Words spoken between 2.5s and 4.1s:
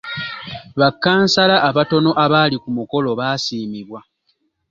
ku mukolo baasiimibwa.